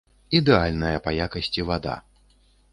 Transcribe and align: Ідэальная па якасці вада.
Ідэальная 0.37 0.95
па 1.09 1.15
якасці 1.27 1.69
вада. 1.71 1.95